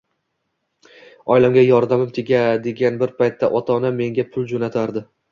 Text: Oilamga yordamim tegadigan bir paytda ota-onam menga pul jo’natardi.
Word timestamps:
Oilamga 1.33 1.65
yordamim 1.65 2.07
tegadigan 2.15 2.97
bir 3.01 3.13
paytda 3.19 3.49
ota-onam 3.59 4.01
menga 4.03 4.25
pul 4.33 4.49
jo’natardi. 4.53 5.05